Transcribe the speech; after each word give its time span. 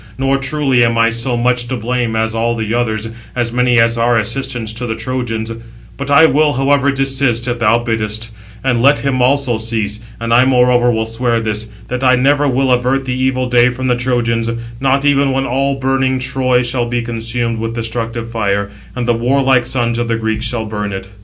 nor 0.17 0.35
truly 0.35 0.83
am 0.83 0.97
I 0.97 1.11
so 1.11 1.37
much 1.37 1.67
to 1.67 1.77
blame 1.77 2.15
as 2.15 2.33
all 2.33 2.55
the 2.55 2.73
others, 2.73 3.07
as 3.35 3.51
many 3.53 3.77
as 3.77 3.99
are 3.99 4.17
assistants 4.17 4.73
to 4.73 4.87
the 4.87 4.95
Trojans, 4.95 5.51
But 5.95 6.09
I 6.09 6.25
will, 6.25 6.53
however, 6.53 6.91
desist, 6.91 7.47
if 7.47 7.59
thou 7.59 7.77
biddest 7.83 8.25
it; 8.25 8.31
and 8.63 8.81
let 8.81 8.97
him 8.97 9.21
also 9.21 9.59
cease; 9.59 9.99
and 10.19 10.33
I 10.33 10.43
moreover 10.43 10.89
will 10.89 11.05
swear 11.05 11.39
this, 11.39 11.67
that 11.89 12.03
I 12.03 12.15
never 12.15 12.47
will 12.47 12.71
avert 12.71 13.05
the 13.05 13.13
evil 13.13 13.45
day 13.47 13.69
from 13.69 13.89
the 13.89 13.95
Trojans, 13.95 14.49
not 14.79 15.05
even 15.05 15.33
when 15.33 15.45
all 15.45 15.75
burning 15.75 16.17
Troy 16.17 16.63
shall 16.63 16.87
be 16.87 17.03
consumed 17.03 17.59
with 17.59 17.75
destructive 17.75 18.31
fire, 18.31 18.71
and 18.95 19.07
the 19.07 19.13
warlike 19.13 19.67
sons 19.67 19.99
of 19.99 20.07
the 20.07 20.17
Greeks 20.17 20.45
shall 20.47 20.65
burn 20.65 20.93
it." 20.93 21.09